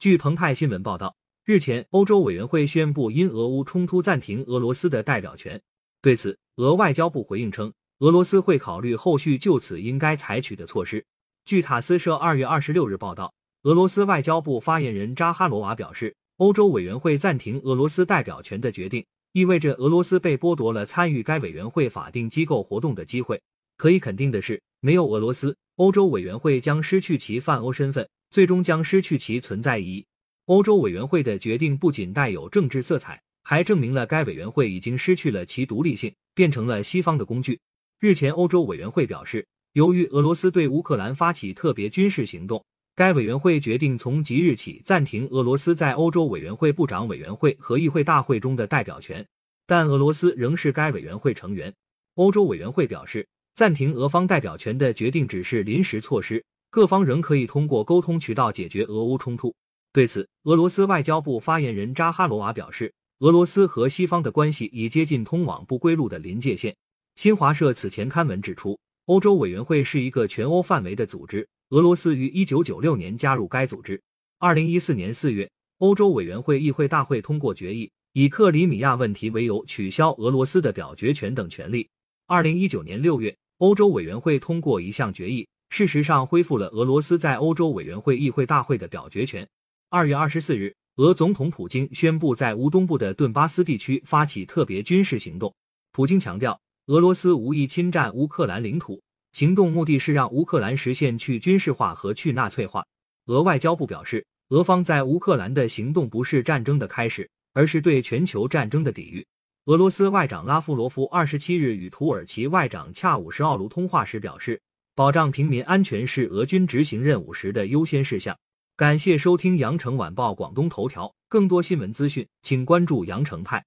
[0.00, 1.14] 据澎湃新闻报道，
[1.44, 5.60] 日前欧洲委员会宣布因俄乌冲突暂停俄罗斯的代表权。
[6.00, 11.04] 对此，俄外交部回应称，俄罗斯会考虑后续就此应该采取的措施。
[11.44, 13.30] 据塔斯社二月二十六日报道，
[13.64, 23.38] 俄罗斯外交部发言人扎哈罗娃表示，欧洲委员会暂停俄罗斯代表权的决定，意味着俄罗斯被剥夺了参与该委员会法定机构活动的机会。
[23.76, 28.08] 可以肯定的是，没有俄罗斯，欧洲委员会将失去其泛欧身份。
[28.30, 30.06] 最终将失去其存在意义。
[30.46, 37.60] 欧洲委员会的决定不仅带有政治色彩，还证明了该委员会已经失去了其独立性，变成了西方的工具。
[37.98, 42.64] 日前，欧洲委员会表示，由于俄罗斯对乌克兰发起特别军事行动，
[42.96, 49.24] 该委员会决定从即日起暂停俄罗斯在欧洲委员会部长委员会和议会大会中的代表权。
[49.66, 51.72] 但俄罗斯仍是该委员会成员。
[52.14, 56.44] 欧洲委员会表示，暂停俄方代表权的决定只是临时措施。
[56.70, 59.52] 各方仍可以通过沟通渠道解决俄乌冲突。
[59.92, 66.76] 对此，俄罗斯外交部发言人扎哈罗娃表示，俄罗斯和西方的关系已接近通往不归路的临界线。
[67.16, 74.00] 新华社此前刊文指出，欧洲委员会是一个全欧范围的组织，俄罗斯于一九九六年加入该组织。
[74.38, 81.90] 二零一四年四月，欧洲委员会议会大会通过决议，以克里米亚问题为由取消俄罗斯的表决权等权利。
[82.28, 85.48] 二零一九年六月，欧洲委员会通过一项决议。
[85.70, 89.48] 事实上，恢复了俄罗斯在欧洲委员会议会大会的表决权。
[89.88, 95.54] 二月二十四日，俄总统普京宣布在乌东部的顿巴斯地区发起特别军事行动。
[95.92, 99.00] 普京强调，俄罗斯无意侵占乌克兰领土，
[99.32, 102.84] 行动目的是让乌克兰实现去军事化和去纳粹化。
[103.26, 109.24] 俄外交部表示，俄方在乌克兰的行动不是战争的开始，而是对全球战争的抵御。
[109.66, 114.60] 俄罗斯外长拉夫罗夫二十七日与土耳其外长恰武什奥卢通话时表示。
[114.94, 118.36] 保障平民安全是俄军执行任务时的优先事项。
[118.76, 123.64] 感谢收听羊城晚报广东头条，更多新闻资讯，请关注羊城派。